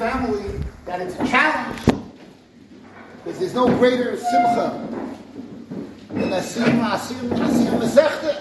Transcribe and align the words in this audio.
family 0.00 0.58
that 0.86 1.02
it's 1.02 1.14
a 1.16 1.26
challenge. 1.28 1.78
Because 3.22 3.38
there's 3.38 3.54
no 3.54 3.66
greater 3.76 4.16
simcha 4.16 4.88
than 6.08 6.30
Asim, 6.30 6.80
Asim, 6.80 7.28
Asim 7.28 7.78
Mesechte. 7.78 8.32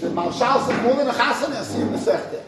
The 0.00 0.10
Marshal 0.10 0.60
says 0.60 0.82
more 0.84 0.94
than 0.94 1.08
a 1.08 1.12
Chassan, 1.12 1.50
Asim 1.50 1.88
Mesechte. 1.90 2.40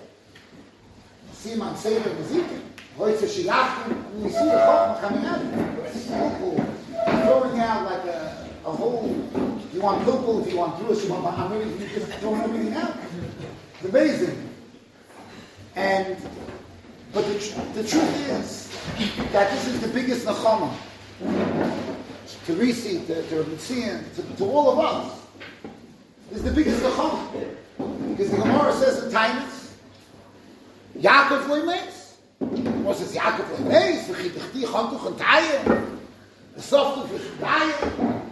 Asim 1.33 1.61
on 1.61 1.77
Seder 1.77 2.11
Nezikin. 2.11 2.63
Heute 2.97 3.27
Shilachim, 3.27 3.91
and 3.91 4.23
you 4.23 4.31
see 4.31 4.45
the 4.45 4.51
Chacham 4.53 5.01
coming 5.01 5.25
out. 5.27 5.41
Throwing 7.25 7.59
out 7.59 7.85
like 7.91 8.05
a, 8.05 8.49
a 8.65 8.71
whole, 8.71 9.05
if 9.67 9.75
you 9.75 9.81
want 9.81 10.05
Pilpul, 10.05 10.47
if 10.47 10.53
you 10.53 10.59
want 10.59 10.77
Drush, 10.77 11.03
you 11.05 11.11
want 11.11 11.25
Bahamir, 11.25 11.81
you 11.81 11.89
just 11.89 12.13
throwing 12.21 12.41
everything 12.41 12.75
out. 12.75 12.97
It's 13.75 13.89
amazing. 13.89 14.51
And, 15.75 16.17
but 17.19 17.27
the, 17.27 17.83
the 17.83 17.89
truth 17.89 18.31
is 18.31 18.71
that 19.33 19.51
this 19.51 19.67
is 19.67 19.81
the 19.81 19.89
biggest 19.89 20.25
Nachama. 20.25 20.73
To 21.19 22.53
Risi, 22.55 23.05
to, 23.09 23.23
to 23.29 23.43
Ritzian, 23.43 24.15
to, 24.15 24.37
to 24.37 24.45
all 24.45 24.71
of 24.71 24.79
us. 24.79 25.21
This 26.29 26.39
is 26.39 26.45
the 26.45 26.53
biggest 26.53 26.81
Nachama. 26.81 27.57
Because 28.11 28.31
the 28.31 28.37
Gemara 28.37 28.73
says 28.75 29.03
in 29.03 29.11
Taanis, 29.11 29.73
Yaakov 30.99 31.49
Leimes. 31.49 32.15
What 32.85 32.97
says 32.97 33.17
Yaakov 33.17 33.47
Leimes? 33.65 34.05
V'chitachti 34.05 34.63
chantuch 34.63 35.07
and 35.09 35.17
Tayim. 35.17 35.99
The 36.55 36.63
soft 36.63 36.99
of 36.99 37.21
Tayim. 37.41 38.23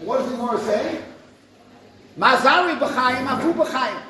What 0.00 0.18
does 0.18 0.30
the 0.30 0.36
Gemara 0.36 0.60
say? 0.60 1.02
Mazari 2.16 2.78
b'chayim, 2.78 3.26
afu 3.26 3.52
b'chayim 3.52 4.02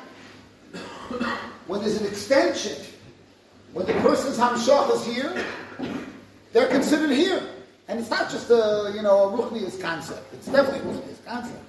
when 1.69 1.81
there's 1.81 2.01
an 2.01 2.07
extension, 2.07 2.75
when 3.73 3.85
the 3.85 3.93
person's 3.93 4.37
hamshach 4.37 4.93
is 4.95 5.05
here, 5.05 5.45
they're 6.53 6.67
considered 6.67 7.11
here. 7.11 7.41
And 7.87 7.99
it's 7.99 8.09
not 8.09 8.29
just 8.29 8.49
a, 8.49 8.91
you 8.95 9.01
know, 9.01 9.29
a 9.29 9.37
ruchnius 9.37 9.79
concept. 9.81 10.33
It's 10.33 10.47
definitely 10.47 10.89
a 10.89 10.93
ruchnius 10.93 11.25
concept. 11.25 11.63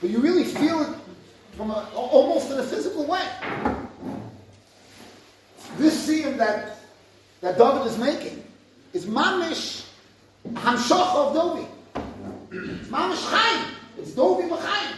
But 0.00 0.10
you 0.10 0.20
really 0.20 0.44
feel 0.44 0.80
it 0.82 0.96
from 1.56 1.70
a, 1.70 1.88
almost 1.94 2.50
in 2.50 2.58
a 2.58 2.62
physical 2.62 3.04
way. 3.04 3.26
This 5.76 5.98
scene 5.98 6.36
that, 6.38 6.78
that 7.40 7.58
David 7.58 7.86
is 7.86 7.98
making 7.98 8.42
is 8.92 9.06
mamish 9.06 9.86
hamshach 10.54 11.14
of 11.14 11.36
Dovi. 11.36 11.66
It's 12.50 12.88
mamish 12.88 13.16
chayim. 13.16 13.70
It's 13.98 14.12
Dovi 14.12 14.48
b'chayim. 14.48 14.94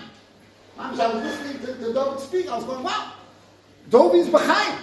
Mamish, 0.78 1.00
I 1.00 1.14
was 1.14 1.24
listening 1.24 1.58
to, 1.66 1.86
to 1.86 1.92
David 1.92 2.20
speak, 2.20 2.48
I 2.48 2.56
was 2.56 2.64
going, 2.64 2.82
wow. 2.84 3.12
Dovi's 3.90 4.28
behind. 4.28 4.78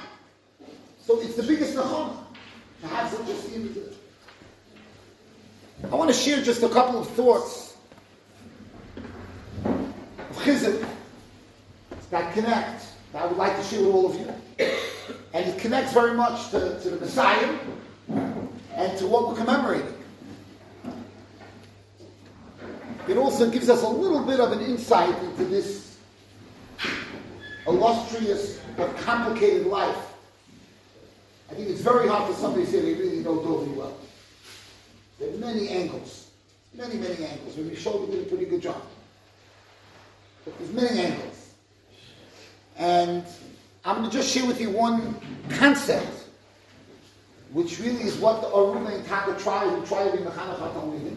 It's 1.22 1.36
the 1.36 1.44
biggest 1.44 1.76
nachon 1.76 2.16
to 2.82 2.88
have 2.88 3.12
such 3.12 3.30
a 3.30 3.36
scene. 3.36 3.76
I 5.92 5.96
want 5.96 6.10
to 6.10 6.16
share 6.16 6.42
just 6.42 6.64
a 6.64 6.70
couple 6.70 7.00
of 7.00 7.08
thoughts 7.10 7.76
of 9.66 10.38
chizuk 10.38 10.88
that 12.10 12.34
connect, 12.34 12.86
that 13.14 13.24
I 13.24 13.26
would 13.28 13.38
like 13.38 13.56
to 13.58 13.64
share 13.64 13.84
with 13.84 13.94
all 13.94 14.10
of 14.10 14.16
you. 14.20 14.34
And 15.34 15.46
it 15.46 15.60
connects 15.60 15.94
very 15.94 16.16
much 16.16 16.50
to, 16.52 16.80
to 16.82 16.90
the 16.90 16.98
Messiah 16.98 17.58
and 18.10 18.98
to 18.98 19.08
what 19.08 19.28
we're 19.28 19.36
commemorating. 19.36 19.94
It 23.08 23.18
also 23.18 23.50
gives 23.50 23.70
us 23.70 23.84
a 23.84 23.88
little 23.88 24.24
bit 24.24 24.40
of 24.40 24.52
an 24.52 24.62
insight 24.62 25.18
into 25.24 25.46
this 25.46 25.98
illustrious 27.66 28.60
but 28.76 28.96
complicated 28.98 29.68
life. 29.68 30.07
It's 31.58 31.82
very 31.82 32.08
hard 32.08 32.32
for 32.32 32.40
somebody 32.40 32.66
to 32.66 32.72
say 32.72 32.82
they 32.82 32.94
really 32.94 33.20
know 33.20 33.38
Dovi 33.38 33.76
well. 33.76 33.98
There 35.20 35.30
are 35.34 35.38
many 35.38 35.70
angles, 35.70 36.30
many, 36.74 36.96
many 36.96 37.26
angles. 37.26 37.58
Maybe 37.58 37.76
Shoulder 37.76 38.12
did 38.12 38.28
a 38.28 38.30
pretty 38.30 38.46
good 38.46 38.62
job. 38.62 38.82
But 40.46 40.58
there's 40.60 40.72
many 40.72 41.00
angles. 41.00 41.54
And 42.78 43.26
I'm 43.84 43.98
going 43.98 44.10
to 44.10 44.16
just 44.16 44.32
share 44.32 44.46
with 44.46 44.62
you 44.62 44.70
one 44.70 45.16
concept, 45.50 46.26
which 47.52 47.80
really 47.80 48.04
is 48.04 48.18
what 48.18 48.42
the 48.42 48.48
Aruna 48.48 48.94
and 48.94 49.06
Taka 49.08 49.40
tried, 49.40 49.70
who 49.70 49.84
tried 49.86 50.12
to 50.12 50.18
be 50.18 50.24
Mechanach 50.24 51.16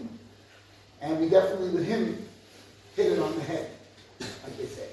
And 1.02 1.20
we 1.20 1.28
definitely, 1.28 1.68
with 1.70 1.86
him, 1.86 2.26
hit 2.96 3.12
it 3.12 3.18
on 3.18 3.34
the 3.34 3.42
head, 3.42 3.70
like 4.20 4.56
they 4.56 4.66
say. 4.66 4.88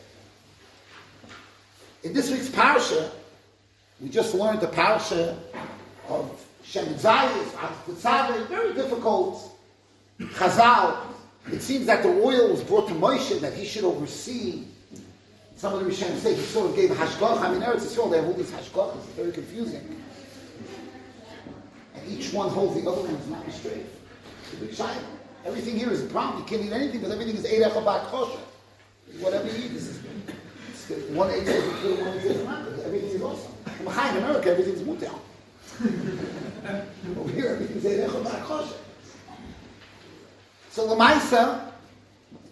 In 2.03 2.13
this 2.13 2.29
week's 2.29 2.49
parsha, 2.49 3.11
we 3.99 4.09
just 4.09 4.33
learned 4.33 4.61
the 4.61 4.67
parsha 4.67 5.37
of 6.07 6.45
Shemen 6.63 6.93
Zayis, 6.95 7.45
Tetzaveh, 7.85 8.47
very 8.47 8.73
difficult. 8.73 9.57
Chazal, 10.19 10.97
it 11.51 11.61
seems 11.61 11.85
that 11.85 12.03
the 12.03 12.09
oil 12.09 12.49
was 12.49 12.63
brought 12.63 12.87
to 12.89 12.93
Moshe 12.93 13.39
that 13.39 13.53
he 13.53 13.65
should 13.65 13.83
oversee. 13.83 14.65
Some 15.55 15.73
of 15.73 15.83
the 15.83 15.89
Rishonim 15.89 16.17
say 16.17 16.35
he 16.35 16.41
sort 16.41 16.69
of 16.69 16.75
gave 16.75 16.89
hashgach. 16.91 17.41
I 17.41 17.51
mean, 17.51 17.61
Eretz 17.61 17.81
Yisrael, 17.81 18.11
they 18.11 18.17
have 18.17 18.27
all 18.27 18.33
these 18.33 18.51
hashgachas. 18.51 18.97
It's 18.97 19.13
very 19.13 19.31
confusing. 19.31 20.01
And 21.95 22.11
each 22.11 22.31
one 22.33 22.49
holds 22.49 22.79
the 22.79 22.87
other 22.87 23.01
one's 23.01 23.27
not 23.27 23.51
straight. 23.51 23.85
Big. 24.59 24.75
Everything 25.45 25.77
here 25.77 25.91
is 25.91 26.03
problem. 26.11 26.43
You 26.43 26.45
can't 26.45 26.65
eat 26.65 26.73
anything 26.73 26.99
because 26.99 27.13
everything 27.13 27.35
is 27.35 27.45
Eirech 27.45 28.05
Kosher. 28.09 28.39
Whatever 29.19 29.47
you 29.47 29.65
eat, 29.65 29.73
this 29.73 29.87
is 29.87 29.97
one 31.11 31.31
eight 31.31 31.47
is 31.47 31.81
good, 31.81 31.99
one 31.99 32.17
eight 32.17 32.25
is 32.25 32.85
Everything 32.85 33.09
is 33.09 33.21
awesome. 33.21 33.56
In 33.79 33.87
America, 33.87 34.49
everything's 34.49 34.81
mutal. 34.81 35.19
Over 37.19 37.31
here, 37.31 37.49
everything's 37.49 37.83
Eirech 37.83 38.43
Kosher. 38.43 38.75
So 40.71 40.87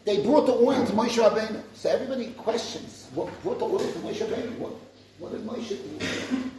they 0.06 0.24
brought 0.24 0.46
the 0.46 0.53
oil 0.53 0.85
to 0.85 0.94
Moshe 0.94 1.18
Rabbeinu. 1.18 1.62
So 1.74 1.90
everybody 1.90 2.28
questions, 2.34 3.08
what 3.14 3.30
brought 3.41 3.59
the 3.59 3.66
oil 3.66 3.80
to 3.80 4.00
Moshe 4.00 4.18
Rabbeinu? 4.18 4.58
What, 4.59 4.74
what 5.19 5.31
did 5.31 5.41
Moshe 5.46 5.69
do? 5.69 6.52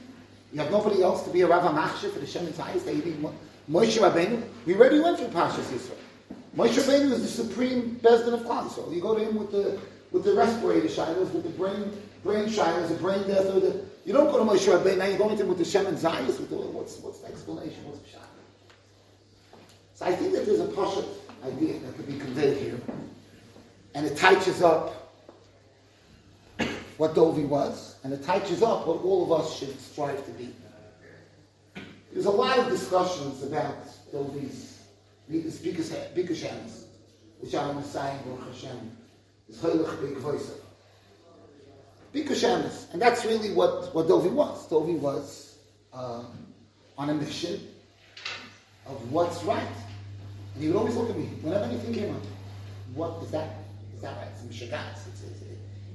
You 0.53 0.61
have 0.61 0.71
nobody 0.71 1.03
else 1.03 1.23
to 1.25 1.31
be 1.31 1.43
a 1.43 1.47
Rav 1.47 1.63
Machshir 1.63 2.13
for 2.13 2.19
the 2.19 2.27
Shemen 2.27 2.53
Zayis. 2.53 2.85
They 2.85 2.95
need 2.95 3.23
Moshe 3.71 3.99
Rabbeinu. 3.99 4.43
We 4.65 4.75
already 4.75 5.01
went 5.01 5.19
through 5.19 5.29
Pashas 5.29 5.71
Yisrael. 5.71 5.97
Moshe 6.57 6.81
Rabbeinu 6.81 7.13
is 7.13 7.23
the 7.23 7.45
supreme 7.45 8.01
Beis 8.03 8.25
Din 8.25 8.35
of 8.35 8.41
Klal 8.41 8.69
So 8.71 8.91
you 8.91 9.01
go 9.01 9.15
to 9.15 9.25
him 9.25 9.37
with 9.37 9.53
the 9.53 9.79
with 10.17 10.25
the 10.25 10.33
respirator 10.33 10.89
shilas, 10.89 11.31
with 11.35 11.43
the 11.43 11.51
brain 11.51 11.93
brain 12.25 12.47
shilas, 12.47 12.89
the 12.89 12.95
brain 12.95 13.27
death, 13.29 13.45
or 13.55 13.61
the 13.61 13.85
you 14.07 14.15
don't 14.15 14.33
go 14.33 14.39
to 14.39 14.51
Moshe 14.51 14.67
Rabbeinu. 14.67 14.97
Now 14.97 15.05
you're 15.05 15.19
going 15.19 15.37
to 15.37 15.43
him 15.43 15.49
with 15.49 15.59
the 15.59 15.65
Shemen 15.65 15.93
Zayis. 15.93 16.41
With 16.41 16.49
the, 16.49 16.57
what's 16.57 16.97
what's 17.01 17.19
the 17.19 17.27
explanation? 17.27 17.85
What's 17.85 17.99
the 17.99 18.09
shot? 18.09 18.29
So 19.95 20.07
I 20.07 20.13
think 20.13 20.33
that 20.33 20.47
there's 20.47 20.61
a 20.61 20.69
pasha 20.69 21.05
idea 21.45 21.81
that 21.81 21.97
could 21.97 22.07
be 22.07 22.19
conveyed 22.19 22.57
here, 22.57 22.81
and 23.95 24.07
it 24.07 24.17
touches 24.17 24.63
up 24.63 25.13
what 26.97 27.15
Dovi 27.15 27.47
was, 27.47 27.97
and 28.03 28.11
it 28.15 28.25
touches 28.25 28.63
up 28.63 28.87
what 28.87 29.03
all 29.03 29.23
of 29.31 29.39
us 29.39 29.59
should 29.59 29.79
strive 29.79 30.25
to 30.25 30.31
be. 30.33 30.55
There's 32.11 32.25
a 32.25 32.31
lot 32.31 32.59
of 32.59 32.71
discussions 32.71 33.43
about 33.43 33.77
Dovi's 34.11 34.79
Bikashems, 35.31 36.85
which 37.41 37.55
I'm 37.55 37.83
saying, 37.83 38.19
Baruch 38.25 38.55
Hashem, 38.55 38.97
is 39.49 39.59
Voice. 39.59 40.51
Bikashems, 42.15 42.93
and 42.93 43.03
that's 43.03 43.25
really 43.25 43.53
what, 43.53 43.95
what 43.95 44.07
Dovi 44.07 44.31
was. 44.31 44.69
Dovi 44.69 44.99
was 44.99 45.59
um, 45.93 46.27
on 46.97 47.11
a 47.11 47.15
mission 47.15 47.61
of 48.87 49.13
what's 49.13 49.43
right. 49.45 49.67
And 50.55 50.63
he 50.63 50.69
would 50.69 50.77
always 50.77 50.97
look 50.97 51.11
at 51.11 51.19
me 51.19 51.27
whenever 51.43 51.65
anything 51.65 51.93
came 51.93 52.15
up. 52.15 52.23
What 52.95 53.23
is 53.23 53.31
that? 53.33 53.51
Is 53.95 54.01
that 54.03 54.17
right? 54.17 54.29
It's 54.33 54.43
Mishagas. 54.43 55.09
It's, 55.09 55.23
it's, 55.23 55.43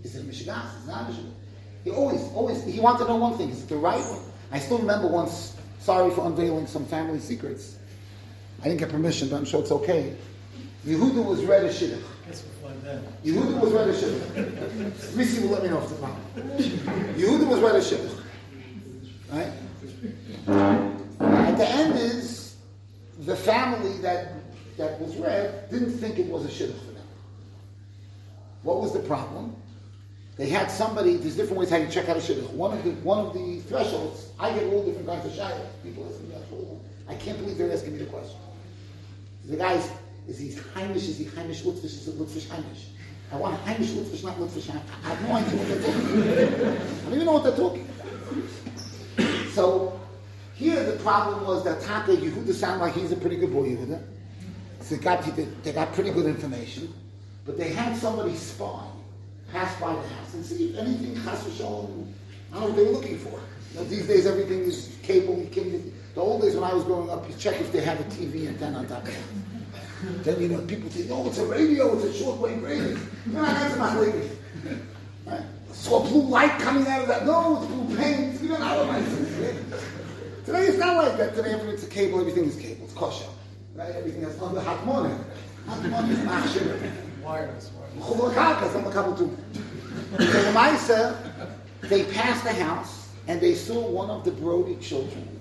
it's, 0.04 0.16
is 0.16 0.16
it 0.16 0.30
Mishagas? 0.30 0.78
It's 0.78 0.88
not 0.88 1.10
a 1.10 1.14
Mishagas. 1.14 1.34
He 1.84 1.90
always, 1.90 2.22
always, 2.34 2.64
he 2.64 2.80
wanted 2.80 3.00
to 3.00 3.06
know 3.06 3.16
one 3.16 3.38
thing. 3.38 3.50
Is 3.50 3.64
it 3.64 3.70
the 3.70 3.78
right 3.78 4.00
one? 4.00 4.22
I 4.52 4.60
still 4.60 4.78
remember 4.78 5.08
once, 5.08 5.58
sorry 5.80 6.14
for 6.14 6.28
unveiling 6.28 6.68
some 6.68 6.86
family 6.86 7.20
secrets. 7.20 7.78
I 8.60 8.66
didn't 8.66 8.80
get 8.80 8.90
permission, 8.90 9.30
but 9.30 9.38
I'm 9.38 9.46
sure 9.46 9.62
it's 9.62 9.72
okay. 9.72 10.16
Yehuda 10.86 11.26
was 11.26 11.44
read 11.46 11.66
a 11.66 11.70
shidduch. 11.70 12.04
Yehuda 13.24 13.60
was 13.60 13.74
a 13.74 14.06
shidduch. 14.06 14.92
Risi 15.14 15.42
will 15.42 15.50
let 15.50 15.64
me 15.64 15.70
know 15.70 15.78
if 15.78 15.92
it's 15.92 16.00
problem. 16.00 16.24
Yehuda 17.18 17.48
was 17.48 17.92
a 17.92 17.96
shidduch. 17.96 18.24
Right? 19.32 19.52
At 21.48 21.58
the 21.58 21.68
end 21.70 21.96
is 21.96 22.58
the 23.20 23.36
family 23.36 23.98
that 24.02 24.34
that 24.78 25.00
was 25.00 25.16
read 25.18 25.70
didn't 25.70 25.98
think 25.98 26.18
it 26.18 26.28
was 26.28 26.46
a 26.46 26.50
shidduch 26.50 26.80
for 26.80 26.92
them. 26.92 27.04
What 28.64 28.82
was 28.82 28.94
the 28.94 29.00
problem? 29.00 29.56
They 30.38 30.50
had 30.50 30.72
somebody. 30.72 31.18
There's 31.18 31.36
different 31.36 31.60
ways 31.60 31.70
how 31.70 31.78
you 31.78 31.88
check 31.88 32.10
out 32.10 32.18
a 32.18 32.20
shidduch. 32.20 32.50
One 32.52 32.78
of 32.78 32.84
the 32.84 32.92
one 33.04 33.20
of 33.26 33.34
the 33.34 33.60
thresholds. 33.62 34.30
I 34.40 34.52
get 34.54 34.64
all 34.74 34.84
different 34.84 35.08
kinds 35.08 35.26
of 35.26 35.32
shaylas. 35.34 35.68
People 35.84 36.06
to 36.06 36.24
me. 36.24 36.32
I 37.12 37.16
can't 37.16 37.38
believe 37.38 37.58
they're 37.58 37.72
asking 37.72 37.94
me 37.94 38.00
the 38.00 38.06
question. 38.06 38.38
The 39.46 39.58
guy's, 39.58 39.90
is 40.28 40.38
he 40.38 40.50
Heimish, 40.50 40.96
is 40.96 41.18
he 41.18 41.26
Heimish 41.26 41.64
Lutfish, 41.64 41.86
is 41.86 42.08
it 42.08 42.20
Lutfish 42.20 42.48
Heimish? 42.48 42.86
I 43.32 43.36
want 43.38 43.64
Heimish 43.66 43.94
Lutfish, 43.96 44.24
not 44.24 44.38
Lutfish 44.38 44.70
I 44.70 45.10
have 45.10 45.22
no 45.28 45.36
idea 45.36 45.58
what 45.58 45.68
they're 45.68 45.82
talking 45.82 46.22
about. 46.22 46.82
I 46.82 47.04
don't 47.04 47.14
even 47.14 47.26
know 47.26 47.34
what 47.34 47.44
they're 47.44 47.56
talking 47.56 47.88
about. 49.18 49.52
So, 49.52 50.00
Here 50.62 50.84
the 50.84 50.98
problem 51.04 51.46
was 51.46 51.64
that 51.64 51.82
Taka 51.82 52.12
Yehuda 52.12 52.54
sounded 52.54 52.86
like 52.86 52.94
he's 52.94 53.12
a 53.12 53.16
pretty 53.16 53.36
good 53.38 53.52
boy, 53.52 53.70
Yehuda. 53.70 54.04
So 54.82 54.96
they 54.96 55.02
got, 55.02 55.24
they 55.64 55.72
got 55.72 55.92
pretty 55.94 56.12
good 56.12 56.26
information, 56.28 56.94
but 57.46 57.58
they 57.58 57.70
had 57.70 57.98
somebody 57.98 58.36
spy 58.36 58.86
pass 59.52 59.80
by 59.80 59.94
the 59.94 60.08
house 60.08 60.34
and 60.34 60.46
see 60.46 60.70
if 60.70 60.78
anything 60.78 61.16
chas 61.24 61.46
I 61.60 61.64
don't 61.64 62.14
know 62.54 62.60
what 62.68 62.76
they 62.76 62.86
were 62.86 62.92
looking 62.92 63.18
for. 63.18 63.40
You 63.74 63.80
know, 63.80 63.84
these 63.86 64.08
days 64.08 64.26
everything 64.26 64.60
is 64.60 64.96
cable. 65.02 65.38
You 65.38 65.48
can, 65.48 65.94
the 66.14 66.22
old 66.22 66.42
days 66.42 66.56
when 66.56 66.64
I 66.64 66.74
was 66.74 66.84
growing 66.84 67.10
up, 67.10 67.28
you 67.30 67.36
check 67.38 67.60
if 67.62 67.72
they 67.72 67.82
have 67.82 68.00
a 68.00 68.04
TV 68.04 68.48
antenna 68.48 68.80
on 68.80 68.88
top 68.88 69.04
of 69.04 69.10
it. 69.10 70.24
Then 70.24 70.42
you 70.42 70.48
know 70.50 70.60
people 70.62 70.90
think, 70.90 71.10
oh, 71.12 71.28
it's 71.28 71.38
a 71.38 71.46
radio, 71.46 71.98
it's 71.98 72.20
a 72.20 72.24
shortwave 72.24 72.64
radio. 72.64 72.98
No, 73.28 73.42
that's 73.44 73.78
not 73.78 73.98
radio. 74.00 74.30
Right? 75.26 75.44
Saw 75.72 76.02
blue 76.02 76.24
light 76.24 76.60
coming 76.60 76.88
out 76.88 77.04
of 77.04 77.08
that. 77.08 77.26
No, 77.26 77.58
it's 77.58 77.68
blue 77.68 77.98
paint. 77.98 78.42
You 78.42 78.50
don't 78.50 78.60
know 78.60 78.86
what 78.86 80.46
Today 80.46 80.66
it's 80.68 80.78
not 80.78 80.98
like 80.98 81.18
that. 81.18 81.36
Today 81.36 81.54
everything's 81.54 81.84
a 81.84 81.88
cable. 81.88 82.20
Everything 82.20 82.46
is 82.46 82.56
cable. 82.56 82.86
It's 82.86 82.94
kosher. 82.94 83.30
Right? 83.76 83.96
Everything 83.96 84.24
has 84.24 84.42
under 84.42 84.60
hot 84.60 84.86
money. 84.86 85.14
Hot 85.68 85.84
money 85.86 86.14
is 86.14 86.20
machshir. 86.20 86.92
Wireless. 87.24 87.72
Wireless. 87.72 88.06
So 90.18 90.34
the 90.44 90.52
Maisa, 90.52 91.16
uh, 91.40 91.46
they 91.84 92.04
passed 92.06 92.44
the 92.44 92.54
house 92.54 93.10
and 93.28 93.40
they 93.40 93.54
saw 93.54 93.88
one 93.88 94.10
of 94.10 94.26
the 94.26 94.32
Brodie 94.32 94.78
children 94.78 95.41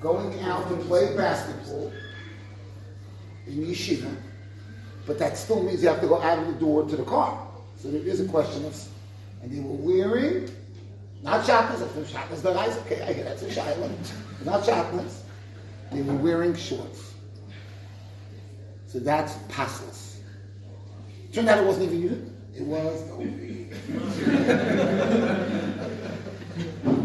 going 0.00 0.40
out 0.40 0.68
to 0.68 0.76
play 0.76 1.14
basketball 1.16 1.92
in 3.46 3.66
yeshiva, 3.66 4.14
but 5.06 5.18
that 5.18 5.36
still 5.36 5.62
means 5.62 5.82
you 5.82 5.88
have 5.88 6.00
to 6.00 6.08
go 6.08 6.20
out 6.20 6.38
of 6.38 6.46
the 6.46 6.54
door 6.54 6.84
to 6.88 6.96
the 6.96 7.04
car. 7.04 7.46
So 7.76 7.90
there 7.90 8.02
is 8.02 8.20
a 8.20 8.28
question 8.28 8.64
of, 8.64 8.78
and 9.42 9.52
they 9.52 9.60
were 9.60 9.74
wearing, 9.74 10.50
not 11.22 11.44
shackles, 11.44 11.82
if 11.82 12.10
shackles 12.10 12.42
the 12.42 12.52
guys, 12.52 12.76
okay, 12.78 13.02
I 13.02 13.12
get 13.12 13.24
that's 13.24 13.42
a 13.42 13.50
shiloh, 13.50 13.90
not 14.44 14.64
shackles. 14.64 15.24
They 15.92 16.02
were 16.02 16.14
wearing 16.14 16.54
shorts. 16.54 17.14
So 18.86 18.98
that's 18.98 19.34
passless. 19.48 20.20
Turned 21.32 21.48
out 21.48 21.58
it 21.58 21.64
wasn't 21.64 21.86
even 21.86 22.02
you. 22.02 22.32
It 22.56 22.64
was 22.64 23.02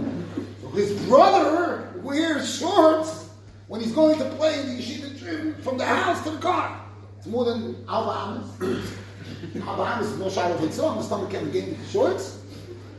wears 2.15 2.59
shorts 2.59 3.29
when 3.67 3.81
he's 3.81 3.91
going 3.91 4.17
to 4.19 4.25
play 4.31 4.59
in 4.59 4.67
the 4.67 4.81
yeshiva 4.81 5.17
gym 5.17 5.55
from 5.61 5.77
the 5.77 5.85
house 5.85 6.23
to 6.23 6.31
the 6.31 6.37
car. 6.37 6.79
It's 7.17 7.27
more 7.27 7.45
than. 7.45 7.83
Arba 7.87 8.51
Amos 8.57 8.61
is 10.13 10.19
no 10.19 10.29
shot 10.29 10.51
of 10.51 10.59
his 10.59 10.79
own. 10.79 10.97
The 10.97 11.03
stomach 11.03 11.31
can't 11.31 11.51
gain 11.51 11.77
the 11.77 11.87
shorts. 11.87 12.41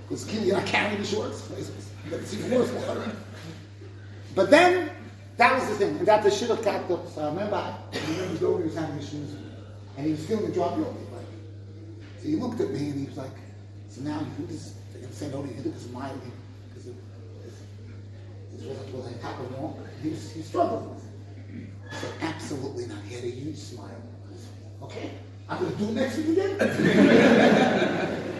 Because 0.09 0.33
you're 0.47 0.57
not 0.57 0.67
carrying 0.67 1.01
the 1.01 1.07
shorts. 1.07 1.51
It's 2.11 2.35
even 2.35 2.51
worse. 2.51 2.71
But 4.35 4.51
then, 4.51 4.91
that 5.37 5.55
was 5.59 5.69
the 5.69 5.75
thing. 5.77 5.97
And 5.99 6.07
that 6.07 6.23
the 6.23 6.31
shit 6.31 6.51
of 6.51 6.63
cat 6.63 6.87
So 6.89 7.23
I 7.23 7.27
remember, 7.27 7.57
I 7.57 7.77
remember 8.11 8.39
Dover 8.39 8.65
was 8.65 8.75
having 8.75 8.97
his 8.97 9.09
shoes 9.09 9.35
and 9.97 10.07
he 10.07 10.13
was 10.13 10.27
feeling 10.27 10.47
the 10.47 10.53
drop 10.53 10.77
yoke. 10.77 10.95
So 12.21 12.29
he 12.29 12.37
looked 12.37 12.61
at 12.61 12.71
me 12.71 12.91
and 12.91 13.01
he 13.01 13.07
was 13.07 13.17
like, 13.17 13.31
so 13.89 14.03
now 14.03 14.21
you 14.39 14.47
just, 14.47 14.75
they're 14.93 15.01
going 15.01 15.13
to 15.13 15.19
say 15.19 15.29
no 15.29 15.43
to 15.43 15.49
you 15.49 15.63
because 15.63 15.85
of 15.87 15.93
my, 15.93 16.11
because 16.69 16.91
was 18.93 19.07
a 19.07 19.19
type 19.19 19.39
of 19.39 19.53
wrong. 19.53 19.87
He 20.03 20.11
he 20.11 20.43
struggled 20.43 20.97
I 21.91 21.95
said, 21.97 22.13
absolutely 22.21 22.87
not. 22.87 22.99
He 23.09 23.15
had 23.15 23.25
a 23.25 23.31
huge 23.31 23.57
smile. 23.57 23.91
Okay, 24.83 25.11
I'm 25.49 25.59
going 25.61 25.73
to 25.73 25.79
do 25.79 25.89
it 25.89 25.95
next 25.95 26.17
week 26.19 26.29
again. 26.29 26.57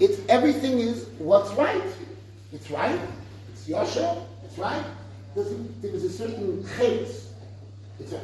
it's, 0.00 0.20
everything 0.28 0.78
is 0.78 1.06
what's 1.18 1.50
right. 1.52 1.82
It's 2.52 2.70
right. 2.70 2.98
It's 3.52 3.68
Yosha. 3.68 4.24
It's 4.44 4.58
right. 4.58 4.84
There 5.34 5.92
was 5.92 6.04
a 6.04 6.10
certain 6.10 6.66
chaos. 6.76 7.32
It's 7.98 8.12
right. 8.12 8.22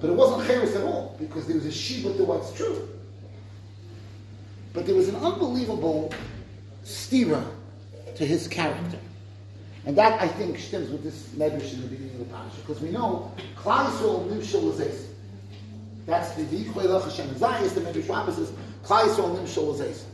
But 0.00 0.10
it 0.10 0.14
wasn't 0.14 0.46
chaos 0.46 0.74
at 0.76 0.82
all 0.82 1.16
because 1.18 1.46
there 1.46 1.56
was 1.56 1.66
a 1.66 1.72
shiva 1.72 2.14
to 2.16 2.24
what's 2.24 2.52
true. 2.52 2.88
But 4.72 4.86
there 4.86 4.94
was 4.94 5.08
an 5.08 5.16
unbelievable 5.16 6.12
stira 6.84 7.44
to 8.14 8.26
his 8.26 8.46
character. 8.46 8.98
And 9.86 9.96
that, 9.96 10.20
I 10.20 10.28
think, 10.28 10.58
stems 10.58 10.90
with 10.90 11.02
this 11.02 11.28
medrash 11.28 11.72
in 11.72 11.82
the 11.82 11.88
beginning 11.88 12.14
of 12.14 12.18
the 12.20 12.34
parasha. 12.34 12.56
Because 12.60 12.80
we 12.80 12.90
know, 12.90 13.32
Klal 13.56 13.86
Yisrael 13.86 14.28
Nimshal 14.28 15.06
That's 16.06 16.32
the 16.32 16.42
V'yichwei 16.42 17.02
Hashem 17.02 17.28
Zayis, 17.36 17.74
the 17.74 17.80
medrash 17.80 18.08
Rabbah 18.08 18.32
says, 18.32 18.52
Klal 18.84 19.04
Yisrael 19.04 20.04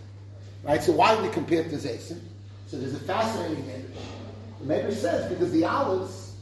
Right? 0.63 0.83
So 0.83 0.93
why 0.93 1.17
do 1.17 1.23
we 1.23 1.29
compare 1.31 1.63
it 1.63 1.71
to 1.71 1.77
Zayis? 1.77 2.19
So 2.67 2.79
there's 2.79 2.95
a 2.95 3.01
fascinating 3.01 3.65
medrash. 3.65 4.61
The 4.61 4.67
medrash 4.67 4.95
says, 4.95 5.31
because 5.31 5.51
the 5.53 5.65
olives, 5.65 6.37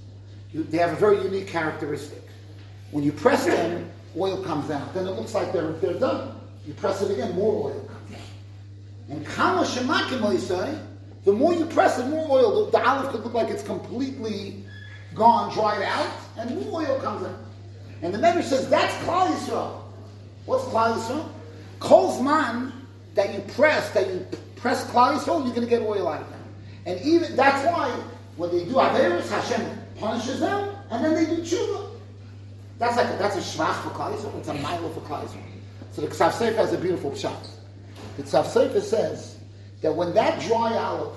they 0.53 0.79
have 0.79 0.93
a 0.93 0.97
very 0.97 1.23
unique 1.23 1.49
characteristic. 1.49 2.23
When 2.91 3.03
you 3.03 3.13
press 3.13 3.47
them, 3.47 3.91
oil 4.17 4.43
comes 4.43 4.71
out. 4.71 4.93
Then 4.95 5.07
it 5.07 5.13
looks 5.13 5.35
like 5.35 5.53
they're, 5.53 5.73
they're 5.73 5.99
done. 5.99 6.39
You 6.67 6.75
press 6.75 7.03
it 7.03 7.11
again, 7.11 7.35
more 7.35 7.71
oil 7.71 7.81
comes 7.81 8.15
out. 8.15 8.21
And 9.09 9.27
kama 9.27 9.63
shemakim 9.63 10.39
say, 10.39 10.79
the 11.25 11.33
more 11.33 11.55
you 11.55 11.67
press 11.67 11.99
it, 11.99 12.07
more 12.07 12.27
oil. 12.31 12.67
The, 12.67 12.79
the 12.79 12.89
olive 12.89 13.11
could 13.13 13.23
look 13.23 13.35
like 13.35 13.49
it's 13.49 13.63
completely 13.63 14.65
gone, 15.15 15.53
dried 15.53 15.83
out, 15.83 16.11
and 16.39 16.51
more 16.57 16.83
oil 16.83 17.01
comes 17.01 17.25
out. 17.27 17.39
And 18.03 18.13
the 18.13 18.19
Medrash 18.19 18.45
says 18.45 18.69
that's 18.69 18.93
Klal 19.05 19.29
Yisrael. 19.29 19.83
What's 20.47 20.65
Klal 20.65 20.97
Yisrael? 20.97 21.29
Kol's 21.79 22.21
man 22.21 22.73
that 23.15 23.33
you 23.33 23.41
press, 23.55 23.91
that 23.91 24.09
you 24.09 24.27
press 24.57 24.85
Klal 24.91 25.17
Yisrael, 25.17 25.45
you're 25.45 25.55
going 25.55 25.67
to 25.67 25.71
get 25.71 25.83
oil 25.83 26.09
out 26.09 26.23
of 26.23 26.31
them. 26.31 26.43
And 26.87 27.01
even 27.03 27.37
that's 27.37 27.65
why 27.67 27.89
when 28.37 28.51
they 28.51 28.65
do 28.65 28.73
Averis, 28.73 29.29
Hashem 29.29 29.79
punishes 29.99 30.41
them, 30.41 30.75
and 30.91 31.05
then 31.05 31.15
they 31.15 31.27
do 31.27 31.43
tshuva. 31.43 31.91
That's 32.79 32.97
like 32.97 33.07
a, 33.07 33.17
that's 33.17 33.37
a 33.37 33.39
shvach 33.39 33.81
for 33.83 33.91
Klal 33.91 34.17
Yisrael. 34.17 34.39
It's 34.39 34.49
a 34.49 34.55
mile 34.55 34.91
for 34.91 35.01
Klal 35.03 35.25
Yisrael. 35.25 35.43
So 35.93 36.03
the 36.03 36.09
Ksav 36.09 36.33
Sefer 36.33 36.57
has 36.57 36.73
a 36.73 36.79
beautiful 36.79 37.15
shot. 37.15 37.49
The 38.17 38.25
Ksav 38.25 38.47
Sefer 38.47 38.81
says 38.81 39.32
that 39.83 39.95
when 39.95 40.15
that 40.15 40.41
dry 40.41 40.77
olive, 40.77 41.15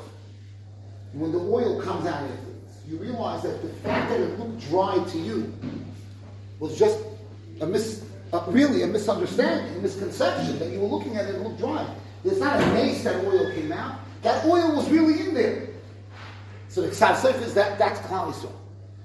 when 1.14 1.32
the 1.32 1.40
oil 1.40 1.82
comes 1.82 2.06
out 2.06 2.24
of 2.24 2.32
it, 2.32 2.40
you 2.88 2.98
realize 2.98 3.42
that 3.44 3.62
the 3.62 3.70
fact 3.70 4.10
that 4.10 4.20
it 4.20 4.38
looked 4.38 4.60
dry 4.70 5.04
to 5.12 5.18
you 5.18 5.54
was 6.60 6.78
just 6.78 7.00
a 7.62 7.66
mis, 7.66 8.06
really 8.48 8.84
a 8.84 8.88
misunderstanding, 8.88 9.76
a 9.78 9.80
misconception 9.80 10.60
that 10.60 10.70
you 10.70 10.80
were 10.80 10.88
looking 10.88 11.16
at 11.16 11.26
it 11.26 11.36
it 11.36 11.42
looked 11.42 11.60
dry. 11.60 11.88
It's 12.24 12.40
not 12.40 12.62
a 12.62 12.66
mace 12.74 13.04
that 13.04 13.24
oil 13.24 13.52
came 13.54 13.72
out. 13.72 14.00
That 14.24 14.46
oil 14.46 14.76
was 14.76 14.90
really 14.90 15.22
in 15.22 15.34
there. 15.34 15.68
So 16.70 16.82
the 16.82 16.88
Ksav 16.88 17.18
Sefer 17.18 17.44
is 17.44 17.54
that 17.54 17.78
that's 17.78 18.00
Klal 18.02 18.34
Yisrael. 18.34 18.52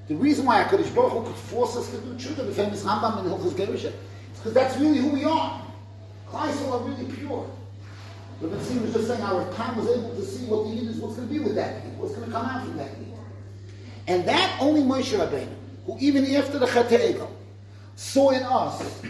The 0.08 0.16
reason 0.16 0.46
why 0.46 0.62
HaKadosh 0.64 0.94
Baruch 0.94 1.12
Hu 1.12 1.24
could 1.24 1.36
force 1.36 1.76
us 1.76 1.90
to 1.90 1.98
do 1.98 2.14
tshuva, 2.14 2.46
the 2.46 2.52
famous 2.52 2.82
Rambam 2.82 3.24
in 3.24 3.30
Hilchos 3.30 3.52
Gerushin, 3.52 3.92
is 3.92 3.92
because 4.36 4.54
that's 4.54 4.76
really 4.78 4.98
who 4.98 5.10
we 5.10 5.24
are. 5.24 5.62
Klal 6.28 6.50
Yisrael 6.50 6.80
are 6.80 6.84
really 6.84 7.04
pure. 7.12 7.49
Rabbi 8.40 8.56
Tzim 8.56 8.82
was 8.82 8.92
just 8.94 9.06
saying 9.06 9.20
our 9.22 9.52
time 9.52 9.76
was 9.76 9.88
able 9.88 10.14
to 10.14 10.22
see 10.22 10.46
what 10.46 10.64
the 10.64 10.70
Yid 10.74 10.88
is, 10.88 10.96
what's 10.96 11.16
going 11.16 11.28
to 11.28 11.34
be 11.34 11.40
with 11.40 11.54
that 11.56 11.84
Yid, 11.84 11.98
what's 11.98 12.14
going 12.14 12.26
to 12.26 12.32
come 12.32 12.46
out 12.46 12.62
from 12.64 12.76
that 12.78 12.96
Yid. 12.98 13.08
And 14.06 14.26
that 14.26 14.56
only 14.60 14.80
Moshe 14.80 15.16
Rabbeinu, 15.16 15.54
who 15.84 15.98
even 16.00 16.24
after 16.34 16.58
the 16.58 16.66
Chet 16.66 17.20
saw 17.96 18.30
in 18.30 18.42
us 18.42 19.02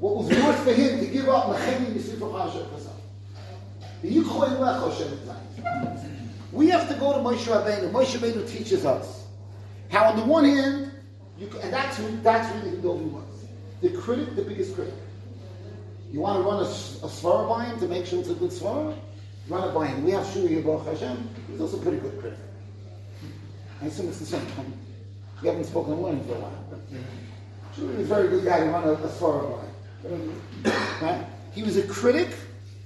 what 0.00 0.16
was 0.16 0.28
worth 0.30 0.64
for 0.64 0.72
him 0.72 0.98
to 0.98 1.06
give 1.06 1.28
up 1.28 1.46
Mechemi 1.56 1.92
Misifah 1.92 2.50
Hashem 4.02 5.20
We 6.50 6.68
have 6.68 6.88
to 6.88 6.94
go 6.94 7.12
to 7.12 7.18
Moshe 7.20 7.46
Rabbeinu. 7.46 7.92
Moshe 7.92 8.18
Rabbeinu 8.18 8.48
teaches 8.48 8.84
us 8.84 9.26
how, 9.90 10.06
on 10.06 10.16
the 10.16 10.24
one 10.24 10.44
hand, 10.44 10.90
you, 11.38 11.48
and 11.62 11.72
that's 11.72 11.98
that's 12.22 12.54
really 12.56 12.70
who 12.76 12.82
Dovi 12.82 13.10
was, 13.12 13.46
the 13.80 13.90
critic, 13.90 14.34
the 14.34 14.42
biggest 14.42 14.74
critic. 14.74 14.94
You 16.12 16.20
want 16.20 16.38
to 16.38 16.42
run 16.42 16.58
a, 16.58 16.62
a 16.66 17.08
svara 17.08 17.48
by 17.48 17.64
him 17.66 17.78
to 17.80 17.86
make 17.86 18.04
sure 18.04 18.18
it's 18.18 18.30
a 18.30 18.34
good 18.34 18.50
svara? 18.50 18.96
Run 19.48 19.68
it 19.68 19.72
by 19.72 19.86
him. 19.86 20.04
We 20.04 20.10
have 20.10 20.26
Shuri 20.32 20.60
Baruch 20.60 20.86
Hashem. 20.86 21.28
He's 21.50 21.60
also 21.60 21.78
a 21.78 21.82
pretty 21.82 21.98
good 21.98 22.18
critic. 22.20 22.38
I 23.80 23.86
assume 23.86 24.08
it's 24.08 24.18
the 24.18 24.26
same. 24.26 24.46
time. 24.52 24.72
We 25.40 25.48
haven't 25.48 25.64
spoken 25.64 25.96
to 25.96 26.06
him 26.06 26.24
for 26.24 26.34
a 26.34 26.40
while. 26.40 26.80
Shuri 27.76 27.94
is 27.94 28.10
a 28.10 28.14
very 28.14 28.28
good 28.28 28.44
guy 28.44 28.58
to 28.60 28.66
run 28.66 28.84
a, 28.84 28.92
a 28.92 29.08
svara 29.08 29.56
by. 29.56 30.70
Right? 31.00 31.26
He 31.52 31.62
was 31.62 31.76
a 31.76 31.86
critic. 31.86 32.28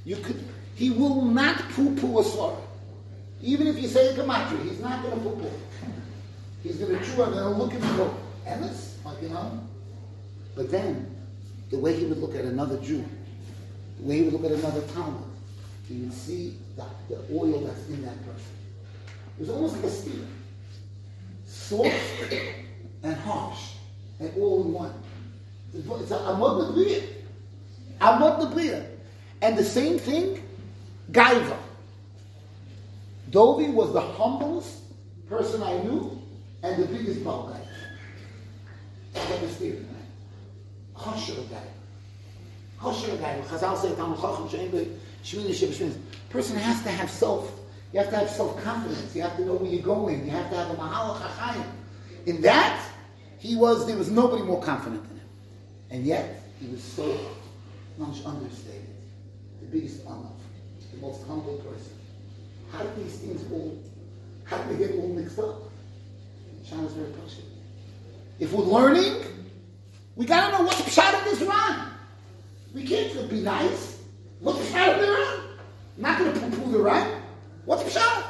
You 0.05 0.17
could. 0.17 0.45
He 0.75 0.91
will 0.91 1.23
not 1.23 1.59
poo-poo 1.71 2.19
a 2.19 2.23
svara. 2.23 2.61
Even 3.43 3.67
if 3.67 3.81
you 3.81 3.89
say 3.89 4.09
a 4.09 4.15
gematria, 4.15 4.63
he's 4.63 4.81
not 4.81 5.03
going 5.03 5.15
to 5.15 5.21
poo-poo. 5.21 5.51
He's 6.63 6.77
going 6.77 6.99
to 6.99 7.05
chew 7.05 7.23
and 7.23 7.59
look 7.59 7.75
at 7.75 7.81
me 7.81 7.89
and 7.89 7.97
go, 7.99 8.17
Emes? 8.47 9.05
Like, 9.05 9.21
you 9.23 9.29
know? 9.29 9.61
But 10.57 10.71
then, 10.71 11.15
the 11.71 11.79
way 11.79 11.95
he 11.95 12.07
would 12.07 12.19
look 12.19 12.35
at 12.35 12.45
another 12.45 12.79
Jew, 12.81 13.05
the 13.99 14.17
he 14.17 14.23
would 14.23 14.33
look 14.33 14.45
at 14.45 14.53
another 14.53 14.83
Talmud, 14.93 15.23
you 15.89 15.97
see 16.11 16.57
the, 16.77 16.85
the 17.09 17.17
oil 17.33 17.61
that's 17.61 17.87
in 17.89 18.03
that 18.03 18.19
person. 18.21 18.53
It 19.39 19.41
was 19.41 19.51
almost 19.51 19.77
like 19.77 19.85
a 19.85 19.91
steam. 19.91 20.27
Soft 21.47 22.33
and 23.03 23.17
harsh, 23.17 23.73
and 24.21 24.33
all 24.39 24.63
in 24.63 24.73
one. 24.73 24.95
It's 25.75 26.11
a 26.11 26.17
Amod 26.17 26.73
Nebriya. 26.73 27.03
Amod 28.01 28.41
Nebriya. 28.41 28.87
And 29.43 29.59
the 29.59 29.65
same 29.65 29.99
thing, 29.99 30.43
Gaiva. 31.11 31.57
Dovi 33.31 33.73
was 33.73 33.93
the 33.93 34.01
humblest 34.01 34.83
person 35.29 35.63
I 35.63 35.79
knew, 35.79 36.21
and 36.63 36.83
the 36.83 36.87
biggest 36.87 37.25
ball 37.25 37.49
guy. 37.49 37.61
That's 39.13 39.31
what 39.31 39.41
the 39.41 39.47
stira, 39.49 39.85
right? 40.97 41.39
of 41.39 41.51
guy. 41.51 41.65
Person 46.31 46.57
has 46.57 46.83
to 46.83 46.91
have 46.91 47.11
self, 47.11 47.61
you 47.95 48.01
have 48.01 48.11
to 48.11 48.17
have 48.17 48.29
self-confidence. 48.29 49.15
You 49.15 49.23
have 49.23 49.37
to 49.37 49.45
know 49.45 49.55
where 49.55 49.71
you're 49.71 49.81
going. 49.81 50.25
You 50.25 50.33
have 50.33 50.51
to 50.51 50.57
have 50.57 50.71
a 50.71 50.75
mahalach 50.75 51.21
hachayim. 51.21 51.65
In 52.27 52.43
that, 52.43 52.85
he 53.39 53.55
was, 53.55 53.87
there 53.87 53.97
was 53.97 54.11
nobody 54.11 54.43
more 54.43 54.61
confident 54.61 55.07
than 55.09 55.19
him. 55.19 55.27
And 55.91 56.05
yet, 56.05 56.43
he 56.61 56.67
was 56.67 56.83
so 56.83 57.17
much 57.97 58.25
understated. 58.25 58.89
The 59.61 59.67
biggest 59.67 60.05
honor. 60.09 60.27
The 60.93 61.01
most 61.01 61.25
humble 61.29 61.57
person. 61.59 61.93
How 62.73 62.83
did 62.83 62.97
these 63.05 63.17
things 63.19 63.45
all, 63.53 63.81
how 64.43 64.59
did 64.59 64.77
they 64.77 64.87
get 64.87 64.97
all 64.99 65.09
mixed 65.09 65.39
up? 65.39 65.63
Shana 66.67 66.87
is 66.87 66.93
very 66.95 67.13
pushing. 67.13 67.45
If 68.41 68.53
we're 68.53 68.65
learning, 68.65 69.23
we 70.17 70.27
gotta 70.27 70.51
know 70.57 70.65
what's 70.65 70.81
pshat 70.81 71.17
of 71.17 71.25
this 71.25 71.43
run. 71.43 71.94
We 72.75 72.85
can't 72.85 73.31
be 73.31 73.41
nice. 73.41 74.03
What's 74.41 74.59
the 74.59 74.65
pshat 74.77 74.95
of 74.95 75.01
the 75.01 75.13
run? 75.13 75.41
I'm 75.97 76.03
not 76.03 76.19
gonna 76.19 76.33
poo-poo 76.33 76.73
the 76.73 76.79
run. 76.79 77.23
What's 77.65 77.85
the 77.85 77.99
pshat? 77.99 78.25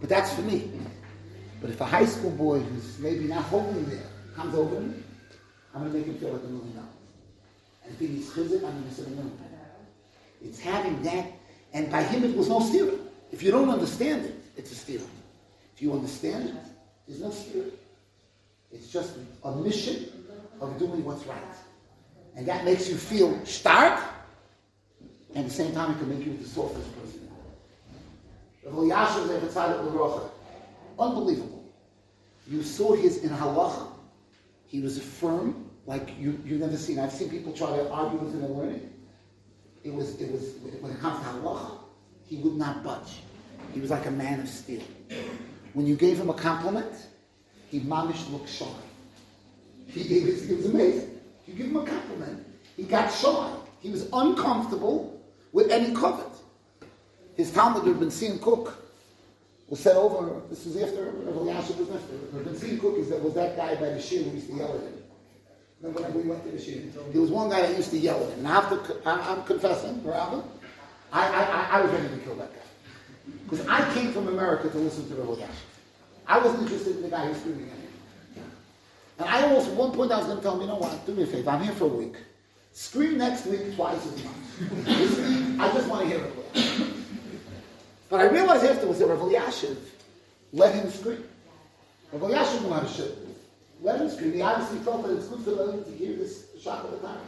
But 0.00 0.08
that's 0.08 0.34
for 0.34 0.42
me. 0.42 0.70
But 1.60 1.70
if 1.70 1.80
a 1.80 1.84
high 1.84 2.06
school 2.06 2.30
boy 2.30 2.60
who's 2.60 2.98
maybe 2.98 3.24
not 3.24 3.44
holding 3.44 3.84
there 3.86 4.06
comes 4.34 4.54
over 4.54 4.74
to 4.74 4.80
me, 4.80 5.02
I'm 5.74 5.80
going 5.80 5.92
to 5.92 5.98
make 5.98 6.06
him 6.06 6.18
feel 6.18 6.32
like 6.32 6.42
a 6.42 6.46
million 6.46 6.74
dollars. 6.74 6.88
And 7.84 7.92
if 7.92 8.00
he 8.00 8.08
needs 8.08 8.30
chizuk, 8.30 8.64
I'm 8.64 8.72
going 8.72 8.88
to 8.88 8.94
say 8.94 9.02
million. 9.10 9.38
It's 10.44 10.60
having 10.60 11.02
that, 11.02 11.26
and 11.72 11.90
by 11.90 12.02
him 12.02 12.24
it 12.24 12.36
was 12.36 12.48
no 12.48 12.60
stira. 12.60 12.98
If 13.32 13.42
you 13.42 13.50
don't 13.50 13.70
understand 13.70 14.26
it, 14.26 14.34
it's 14.56 14.70
a 14.72 14.74
stira. 14.74 15.06
If 15.74 15.82
you 15.82 15.92
understand 15.92 16.50
it, 16.50 16.54
there's 17.08 17.20
no 17.20 17.28
stira. 17.28 17.70
It's 18.70 18.92
just 18.92 19.16
a 19.44 19.52
mission 19.52 20.06
of 20.60 20.78
doing 20.78 21.04
what's 21.04 21.24
right. 21.26 21.38
And 22.36 22.46
that 22.46 22.64
makes 22.64 22.88
you 22.88 22.96
feel 22.96 23.44
stark, 23.46 23.98
and 25.30 25.38
at 25.38 25.44
the 25.44 25.54
same 25.54 25.72
time 25.72 25.92
it 25.92 25.98
can 25.98 26.08
make 26.08 26.26
you 26.26 26.36
the 26.36 26.46
softest 26.46 26.94
person. 27.00 27.28
Unbelievable. 30.98 31.64
You 32.46 32.62
saw 32.62 32.94
his 32.94 33.18
in 33.18 33.30
halacha. 33.30 33.88
He 34.66 34.80
was 34.80 34.98
firm, 34.98 35.70
like 35.86 36.10
you, 36.18 36.40
you've 36.44 36.60
never 36.60 36.76
seen. 36.76 36.98
I've 36.98 37.12
seen 37.12 37.30
people 37.30 37.52
try 37.52 37.68
to 37.76 37.90
argue 37.90 38.18
with 38.18 38.34
him 38.34 38.44
and 38.44 38.56
learning. 38.56 38.92
It 39.84 39.94
was, 39.94 40.20
it 40.20 40.30
was, 40.30 40.54
when 40.80 40.92
it 40.92 41.00
comes 41.00 41.20
to 41.20 41.26
halacha, 41.26 41.78
he 42.26 42.36
would 42.38 42.56
not 42.56 42.82
budge. 42.82 43.20
He 43.72 43.80
was 43.80 43.90
like 43.90 44.06
a 44.06 44.10
man 44.10 44.40
of 44.40 44.48
steel. 44.48 44.82
When 45.72 45.86
you 45.86 45.96
gave 45.96 46.18
him 46.18 46.28
a 46.28 46.34
compliment, 46.34 46.92
he 47.70 47.80
mamish 47.80 48.30
looked 48.30 48.48
shy. 48.48 48.66
He, 49.88 50.02
he, 50.02 50.20
was, 50.24 50.46
he 50.46 50.54
was 50.54 50.66
amazing. 50.66 51.15
You 51.46 51.54
give 51.54 51.66
him 51.66 51.76
a 51.76 51.84
compliment, 51.84 52.44
he 52.76 52.82
got 52.82 53.12
shy. 53.12 53.52
He 53.80 53.90
was 53.90 54.08
uncomfortable 54.12 55.20
with 55.52 55.70
any 55.70 55.94
covet. 55.94 56.26
His 57.36 57.52
Talmud, 57.52 57.86
Rabbi 57.86 58.08
Sim 58.08 58.38
Cook, 58.38 58.82
was 59.68 59.80
set 59.80 59.96
over, 59.96 60.40
this 60.48 60.64
was 60.64 60.76
after 60.76 61.04
Rav 61.04 61.34
Elyashiv 61.34 61.78
was 61.78 61.90
after. 61.90 62.16
Rabbi 62.32 62.54
Sim 62.54 62.78
Cook 62.78 62.96
is 62.98 63.10
that, 63.10 63.22
was 63.22 63.34
that 63.34 63.56
guy 63.56 63.74
by 63.74 63.90
the 63.90 64.00
shir 64.00 64.22
who 64.22 64.30
used 64.30 64.48
to 64.48 64.54
yell 64.54 64.74
at 64.74 64.80
him. 64.80 65.02
Remember 65.80 66.02
when 66.02 66.14
we 66.24 66.30
went 66.30 66.44
to 66.44 66.50
the 66.50 66.58
shir? 66.58 66.80
There 67.12 67.20
was 67.20 67.30
one 67.30 67.50
guy 67.50 67.62
that 67.62 67.76
used 67.76 67.90
to 67.90 67.98
yell 67.98 68.22
at 68.24 68.32
him. 68.32 68.38
And 68.40 68.48
I 68.48 68.54
have 68.54 68.70
to, 68.70 69.08
I, 69.08 69.32
am 69.32 69.44
confessing, 69.44 70.02
Rabbi, 70.02 70.40
I, 71.12 71.28
I, 71.28 71.68
I 71.78 71.80
was 71.82 71.92
ready 71.92 72.08
to 72.08 72.16
kill 72.24 72.36
that 72.36 72.52
guy. 72.52 72.60
Because 73.44 73.66
I 73.66 73.92
came 73.94 74.12
from 74.12 74.28
America 74.28 74.70
to 74.70 74.78
listen 74.78 75.08
to 75.08 75.14
Rav 75.16 75.38
Elyashiv. 75.38 75.48
I 76.26 76.38
wasn't 76.38 76.62
interested 76.62 76.96
in 76.96 77.02
the 77.02 77.08
guy 77.08 77.26
who's 77.26 77.38
screaming 77.38 77.70
at 77.70 77.78
me. 77.78 77.85
And 79.18 79.28
I 79.28 79.42
almost, 79.42 79.68
at 79.68 79.74
one 79.74 79.92
point 79.92 80.12
I 80.12 80.18
was 80.18 80.26
going 80.26 80.38
to 80.38 80.42
tell 80.42 80.54
him, 80.54 80.62
you 80.62 80.66
know 80.66 80.76
what, 80.76 81.06
do 81.06 81.14
me 81.14 81.22
a 81.22 81.26
favor, 81.26 81.50
I'm 81.50 81.62
here 81.62 81.72
for 81.72 81.84
a 81.84 81.88
week. 81.88 82.16
Scream 82.72 83.16
next 83.18 83.46
week 83.46 83.74
twice 83.74 84.04
as 84.06 84.24
much. 84.24 84.34
this 84.84 85.18
week, 85.18 85.60
I 85.60 85.72
just 85.72 85.88
want 85.88 86.02
to 86.02 86.08
hear 86.08 86.24
it. 86.24 86.86
But 88.08 88.20
I 88.20 88.28
realized 88.28 88.64
afterwards 88.64 88.98
that 88.98 89.06
Rav 89.06 89.22
let 90.52 90.74
him 90.74 90.90
scream. 90.90 91.24
Rav 92.12 92.30
Elyashiv 92.30 92.62
knew 92.62 92.72
how 92.72 92.80
to. 92.80 93.16
Let 93.82 94.00
him 94.00 94.08
scream. 94.08 94.32
He 94.32 94.42
obviously 94.42 94.78
felt 94.78 95.02
that 95.02 95.14
it's 95.16 95.26
good 95.28 95.40
for 95.40 95.50
them 95.50 95.84
to 95.84 95.90
hear 95.90 96.16
this 96.16 96.46
shock 96.62 96.84
of 96.84 96.92
the 96.92 96.98
time. 96.98 97.20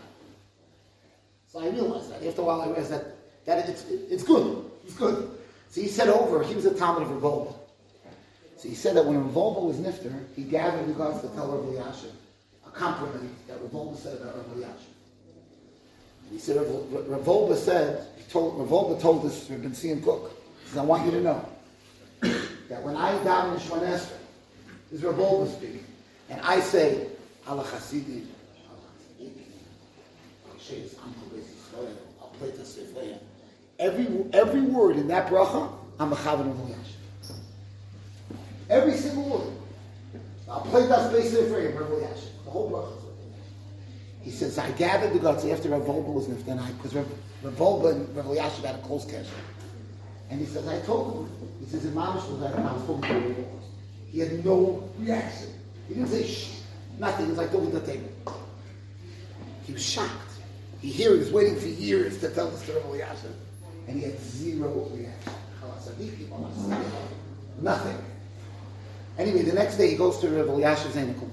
So 1.48 1.60
I 1.60 1.68
realized 1.68 2.10
that. 2.10 2.26
After 2.26 2.42
a 2.42 2.44
while 2.44 2.62
I 2.62 2.66
realized 2.66 2.90
that, 2.92 3.16
that 3.44 3.68
it's, 3.68 3.84
it's 3.88 4.22
good. 4.22 4.64
It's 4.84 4.94
good. 4.94 5.30
So 5.70 5.80
he 5.80 5.88
said 5.88 6.08
over, 6.08 6.42
he 6.42 6.54
was 6.54 6.64
a 6.64 6.74
Talmud 6.74 7.02
of 7.02 7.10
Reb 7.10 7.22
Wolbe. 7.22 7.54
So 8.58 8.68
he 8.68 8.74
said 8.74 8.96
that 8.96 9.06
when 9.06 9.24
Reb 9.24 9.34
Wolbe 9.34 9.62
was 9.62 9.76
nifter, 9.76 10.12
he 10.34 10.42
gathered 10.42 10.88
the 10.88 10.92
guards 10.92 11.20
to 11.20 11.28
tell 11.28 11.46
Rav 11.46 12.04
a 12.66 12.70
compliment 12.70 13.46
that 13.46 13.62
Reb 13.62 13.70
Wolbe 13.70 13.96
said 13.96 14.20
about 14.20 14.36
Rav 14.36 14.46
Elyashiv. 14.56 14.94
He 16.32 16.38
said, 16.38 16.56
Reb 16.56 17.24
Wolbe 17.24 17.56
said, 17.56 18.04
he 18.16 18.24
told, 18.24 18.58
Reb 18.58 18.68
Wolbe 18.68 19.00
told 19.00 19.22
this 19.22 19.48
Rabbi 19.48 19.72
Sion 19.72 20.02
Cook, 20.02 20.32
because 20.64 20.76
I 20.76 20.82
want 20.82 21.04
you 21.04 21.12
to 21.12 21.20
know 21.20 21.48
that 22.68 22.82
when 22.82 22.96
I 22.96 23.12
daven 23.18 23.54
in 23.54 23.60
Esrei, 23.60 24.10
this 24.90 25.02
is 25.02 25.04
Rav 25.04 25.48
speaking, 25.50 25.84
and 26.28 26.40
I 26.40 26.58
say, 26.58 27.06
Allah 27.46 27.64
Chasidim, 27.70 28.28
Every, 33.78 34.08
every 34.32 34.60
word 34.62 34.96
in 34.96 35.06
that 35.08 35.28
bracha, 35.28 35.72
I'm 36.00 36.12
a 36.12 36.16
chavon 36.16 36.50
of 36.50 36.58
Every 38.68 38.94
single 38.94 39.24
that 40.88 42.16
you, 42.16 42.28
The 42.44 42.50
whole 42.50 42.70
bracha. 42.70 42.92
He 44.22 44.30
says, 44.30 44.58
I 44.58 44.70
gathered 44.72 45.12
the 45.12 45.18
guts 45.18 45.44
after 45.44 45.68
Rav 45.70 45.86
was 45.86 46.26
niftan, 46.26 46.76
because 46.76 46.94
Rav 46.94 47.84
and 47.86 48.16
Rav 48.16 48.64
had 48.64 48.74
a 48.74 48.78
close 48.78 49.04
connection. 49.04 49.34
And 50.30 50.40
he 50.40 50.46
says, 50.46 50.66
I 50.68 50.80
told 50.80 51.28
him. 51.28 51.48
He 51.60 51.66
says, 51.66 51.86
Imam 51.86 52.14
was 52.16 52.28
like, 52.30 52.54
I 52.54 52.72
was 52.72 52.86
talking 52.86 53.02
to 53.02 53.34
him. 53.34 53.46
He 54.10 54.20
had 54.20 54.44
no 54.44 54.90
reaction. 54.98 55.48
He 55.86 55.94
didn't 55.94 56.10
say 56.10 56.26
shh, 56.26 56.60
nothing. 56.98 57.26
He 57.26 57.30
was 57.30 57.38
like 57.38 57.52
talking 57.52 57.70
to 57.70 57.78
the 57.78 57.86
table. 57.86 58.10
He 59.64 59.72
was 59.72 59.84
shocked. 59.84 60.12
He 60.80 60.90
here, 60.90 61.12
he 61.12 61.18
was 61.18 61.32
waiting 61.32 61.56
for 61.56 61.68
years 61.68 62.20
to 62.20 62.30
tell 62.30 62.48
the 62.48 62.56
story 62.56 62.78
of 62.78 62.84
Elyashiv. 62.86 63.32
And 63.86 63.98
he 63.98 64.04
had 64.04 64.20
zero 64.20 64.88
reaction. 64.94 65.32
Nothing. 67.60 67.98
Anyway, 69.18 69.42
the 69.42 69.52
next 69.52 69.76
day 69.76 69.90
he 69.90 69.96
goes 69.96 70.18
to 70.20 70.28
Rav 70.28 70.46
Elyashiv's 70.46 70.94
Zenikum. 70.94 71.30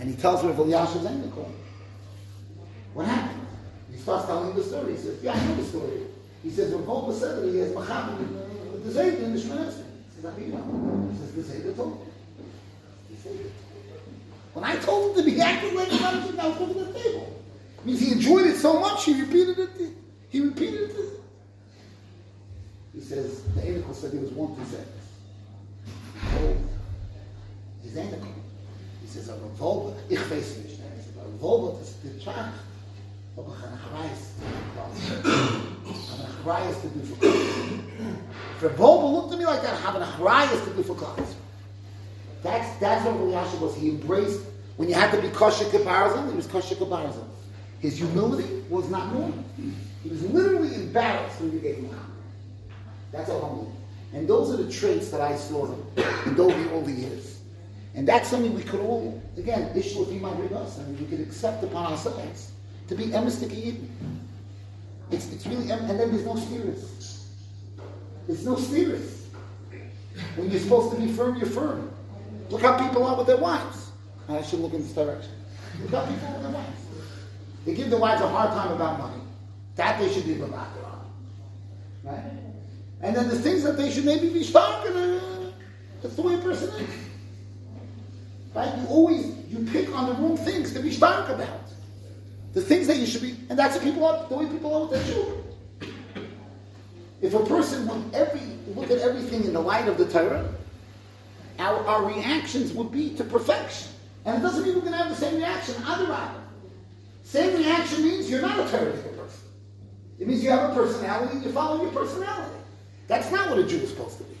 And 0.00 0.10
he 0.10 0.16
tells 0.16 0.44
Rav 0.44 0.56
Elyashiv's 0.56 1.06
Zenikum, 1.06 1.50
what 2.92 3.06
happened? 3.06 3.46
He 3.90 3.98
starts 3.98 4.26
telling 4.26 4.54
the 4.54 4.62
story. 4.62 4.92
He 4.92 4.98
says, 4.98 5.22
yeah, 5.22 5.32
I 5.32 5.46
know 5.46 5.54
the 5.54 5.64
story. 5.64 6.02
He 6.42 6.50
says, 6.50 6.74
when 6.74 6.84
Paul 6.84 7.12
said 7.12 7.42
that 7.42 7.48
he 7.48 7.58
has 7.58 7.72
Machabim 7.72 8.52
the 8.84 8.90
Zayt 8.90 9.22
in 9.22 9.34
the 9.34 9.40
Shmoneh 9.40 9.68
Esrei. 9.68 9.84
He 10.14 10.22
says, 10.22 11.34
He 11.34 11.42
says, 11.42 11.62
the 11.62 11.68
Zayt 11.70 11.76
told 11.76 12.00
me. 12.00 12.12
He 13.10 13.16
said. 13.16 13.52
When 14.54 14.64
I 14.64 14.76
told 14.76 15.16
him 15.16 15.24
to 15.24 15.30
be 15.30 15.40
acting 15.40 15.74
like 15.74 15.88
a 15.88 15.94
man, 15.94 16.40
I 16.40 16.48
was 16.48 16.60
looking 16.60 16.82
at 16.82 16.92
the 16.92 17.00
table. 17.00 17.42
It 17.78 17.86
means 17.86 18.00
he 18.00 18.12
enjoyed 18.12 18.46
it 18.46 18.56
so 18.56 18.80
much, 18.80 19.04
he 19.04 19.20
repeated 19.20 19.58
it. 19.58 19.70
He 20.28 20.40
repeated 20.40 20.90
it. 20.90 21.20
He 22.94 23.00
says, 23.00 23.42
the 23.54 23.70
Enoch 23.70 23.94
said 23.94 24.12
he 24.12 24.18
was 24.18 24.30
one 24.32 24.54
to. 24.56 25.01
Enoch. 27.96 28.26
He 29.00 29.06
says, 29.08 29.28
a 29.28 29.34
revolver, 29.34 29.94
ich 30.08 30.18
weiß 30.18 30.58
nicht. 30.58 30.78
A 31.20 31.24
revolver, 31.24 31.78
das 31.78 31.90
ist 31.90 31.98
der 32.04 32.20
Schach. 32.20 32.52
Aber 33.36 33.52
ich 33.52 33.62
weiß, 33.98 34.20
achrayas 36.42 36.80
to 36.82 36.88
do 36.88 37.00
for 37.04 37.16
class. 37.16 37.34
If 38.56 38.62
Reb 38.62 38.76
Wolbe 38.78 39.12
looked 39.12 39.32
at 39.32 39.38
me 39.38 39.46
like 39.46 39.62
that, 39.62 39.78
have 39.80 39.96
an 39.96 40.02
achrayas 40.02 40.64
to 40.64 40.70
do 40.74 40.82
for 40.82 40.94
class. 40.94 41.36
That's, 42.42 42.78
that's 42.78 43.04
what 43.04 43.14
Elyashiv 43.16 43.60
was. 43.60 43.74
He 43.76 43.90
embraced, 43.90 44.40
when 44.76 44.88
you 44.88 44.94
had 44.94 45.12
to 45.12 45.20
be 45.22 45.28
kosher 45.28 45.64
kabarazim, 45.64 46.30
he 46.30 46.36
was 46.36 46.46
kosher 46.46 46.74
kabarazim. 46.74 47.24
His 47.80 47.98
humility 47.98 48.64
was 48.68 48.88
not 48.90 49.12
normal. 49.12 49.44
He 50.02 50.08
was 50.08 50.22
literally 50.24 50.74
embarrassed 50.74 51.40
when 51.40 51.52
you 51.52 51.60
gave 51.60 51.76
him 51.76 51.86
a. 51.86 53.16
That's 53.16 53.30
how 53.30 53.40
humble. 53.40 53.72
And 54.12 54.28
those 54.28 54.52
are 54.52 54.62
the 54.62 54.70
traits 54.70 55.10
that 55.10 55.20
I 55.20 55.36
saw 55.36 55.66
in 55.66 56.38
all 56.38 56.82
the 56.82 56.92
years. 56.92 57.31
And 57.94 58.08
that's 58.08 58.28
something 58.28 58.54
we 58.54 58.62
could 58.62 58.80
all, 58.80 59.22
again, 59.36 59.70
Fima 59.74 60.34
bring 60.36 60.54
us, 60.54 60.78
I 60.78 60.84
mean, 60.84 60.98
we 60.98 61.06
could 61.06 61.20
accept 61.20 61.62
upon 61.62 61.92
ourselves 61.92 62.52
to 62.88 62.94
be 62.94 63.12
emistic 63.12 63.52
it's, 65.12 65.30
it's 65.30 65.46
really, 65.46 65.70
and 65.70 65.88
then 65.88 66.10
there's 66.10 66.24
no 66.24 66.36
steers. 66.36 67.28
There's 68.26 68.46
no 68.46 68.56
steers. 68.56 69.26
When 70.36 70.50
you're 70.50 70.60
supposed 70.60 70.94
to 70.94 71.00
be 71.00 71.12
firm, 71.12 71.36
you're 71.36 71.46
firm. 71.46 71.90
Look 72.48 72.62
how 72.62 72.78
people 72.78 73.04
are 73.04 73.16
with 73.16 73.26
their 73.26 73.36
wives. 73.36 73.90
I 74.28 74.42
should 74.42 74.60
look 74.60 74.72
in 74.72 74.82
this 74.82 74.92
direction. 74.92 75.32
Look 75.82 75.90
how 75.90 76.06
people 76.06 76.28
are 76.28 76.32
with 76.32 76.42
their 76.42 76.52
wives. 76.52 76.86
They 77.66 77.74
give 77.74 77.90
their 77.90 77.98
wives 77.98 78.22
a 78.22 78.28
hard 78.28 78.50
time 78.50 78.72
about 78.72 78.98
money. 78.98 79.22
That 79.76 79.98
they 80.00 80.12
should 80.12 80.24
be 80.24 80.40
on. 80.42 80.52
Right? 82.04 82.24
And 83.02 83.14
then 83.14 83.28
the 83.28 83.38
things 83.38 83.62
that 83.64 83.76
they 83.76 83.90
should 83.90 84.04
maybe 84.04 84.32
be 84.32 84.44
uh, 84.54 85.50
That's 86.02 86.14
the 86.16 86.22
way 86.22 86.34
a 86.34 86.38
person 86.38 86.68
is. 86.80 86.88
Right? 88.54 88.76
You 88.78 88.86
always 88.88 89.26
you 89.48 89.66
pick 89.72 89.94
on 89.94 90.06
the 90.06 90.12
wrong 90.14 90.36
things 90.36 90.72
to 90.74 90.80
be 90.80 90.90
stark 90.90 91.28
about. 91.28 91.60
The 92.52 92.60
things 92.60 92.86
that 92.86 92.98
you 92.98 93.06
should 93.06 93.22
be, 93.22 93.34
and 93.48 93.58
that's 93.58 93.76
the 93.76 93.82
people 93.82 94.04
are, 94.04 94.28
the 94.28 94.36
way 94.36 94.46
people 94.46 94.74
are 94.74 94.86
with 94.86 94.90
their 94.90 95.14
children. 95.14 95.42
If 97.22 97.34
a 97.34 97.44
person 97.46 97.86
would 97.86 98.14
every 98.14 98.40
look 98.74 98.90
at 98.90 98.98
everything 98.98 99.44
in 99.44 99.54
the 99.54 99.60
light 99.60 99.88
of 99.88 99.96
the 99.96 100.06
Torah, 100.06 100.52
our, 101.58 101.86
our 101.86 102.04
reactions 102.04 102.72
would 102.72 102.92
be 102.92 103.14
to 103.14 103.24
perfection. 103.24 103.92
And 104.24 104.38
it 104.38 104.40
doesn't 104.40 104.64
mean 104.64 104.74
we're 104.74 104.80
going 104.80 104.92
to 104.92 104.98
have 104.98 105.08
the 105.08 105.16
same 105.16 105.36
reaction. 105.36 105.74
Other 105.86 106.30
Same 107.22 107.56
reaction 107.56 108.02
means 108.02 108.28
you're 108.28 108.42
not 108.42 108.58
a 108.58 108.70
Torah 108.70 108.92
person. 108.92 109.40
It 110.18 110.28
means 110.28 110.42
you 110.44 110.50
have 110.50 110.70
a 110.70 110.74
personality 110.74 111.36
and 111.36 111.44
you 111.44 111.52
follow 111.52 111.82
your 111.82 111.92
personality. 111.92 112.56
That's 113.08 113.30
not 113.30 113.50
what 113.50 113.58
a 113.58 113.66
Jew 113.66 113.78
is 113.78 113.90
supposed 113.90 114.18
to 114.18 114.24
be. 114.24 114.36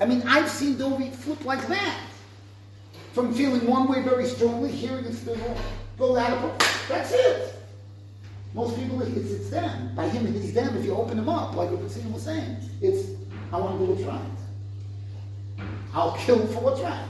I 0.00 0.06
mean, 0.06 0.22
I've 0.26 0.48
seen 0.48 0.76
Dovi 0.76 1.12
flip 1.12 1.44
like 1.44 1.66
that. 1.68 1.98
From 3.12 3.34
feeling 3.34 3.66
one 3.66 3.88
way 3.88 4.02
very 4.02 4.26
strongly, 4.26 4.70
hearing 4.70 5.04
it 5.04 5.14
still 5.14 5.36
go 5.98 6.16
out 6.16 6.30
of. 6.30 6.58
That's 6.88 7.12
it. 7.12 7.54
Most 8.54 8.76
people, 8.76 9.02
it's, 9.02 9.30
it's 9.30 9.50
them. 9.50 9.94
By 9.94 10.08
him, 10.08 10.26
it's 10.34 10.52
them 10.52 10.76
if 10.76 10.84
you 10.84 10.94
open 10.94 11.16
them 11.16 11.28
up, 11.28 11.54
like 11.54 11.70
what 11.70 11.80
Batsina 11.80 12.10
was 12.12 12.22
saying. 12.22 12.56
It's, 12.80 13.08
I 13.52 13.58
want 13.58 13.78
to 13.78 13.86
do 13.86 13.92
what's 13.92 14.04
right. 14.04 15.66
I'll 15.94 16.16
kill 16.16 16.46
for 16.48 16.60
what's 16.60 16.80
right. 16.80 17.04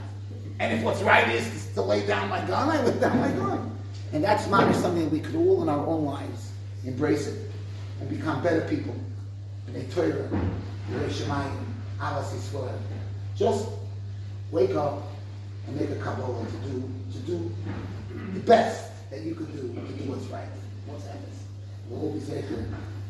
And 0.59 0.77
if 0.77 0.83
what's 0.83 1.01
right 1.01 1.27
is 1.29 1.73
to 1.73 1.81
lay 1.81 2.05
down 2.05 2.29
my 2.29 2.39
gun, 2.45 2.69
I 2.69 2.83
lay 2.83 2.99
down 2.99 3.19
my 3.19 3.31
gun. 3.31 3.77
And 4.13 4.23
that's 4.23 4.47
not 4.47 4.73
something 4.75 5.09
we 5.09 5.19
could 5.19 5.35
all 5.35 5.63
in 5.63 5.69
our 5.69 5.85
own 5.85 6.05
lives 6.05 6.51
embrace 6.85 7.27
it 7.27 7.49
and 7.99 8.09
become 8.09 8.43
better 8.43 8.61
people. 8.61 8.95
Just 13.35 13.69
wake 14.51 14.75
up 14.75 15.10
and 15.67 15.79
make 15.79 15.89
a 15.89 16.01
couple 16.01 16.45
to 16.45 16.69
do 16.69 16.89
to 17.11 17.19
do 17.19 17.51
the 18.33 18.39
best 18.41 19.09
that 19.09 19.21
you 19.21 19.35
can 19.35 19.45
do 19.47 19.61
to 19.61 19.93
do 19.93 20.09
what's 20.09 20.25
right. 20.25 20.47
What's 20.85 21.05
that? 21.05 21.17
We'll 21.89 22.01
always 22.01 22.25
say 22.25 22.43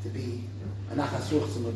to 0.03 0.09
be 0.09 0.43
a 0.91 0.95
nachas 0.95 1.29
ruchs 1.31 1.55
in 1.57 1.63
the 1.63 1.71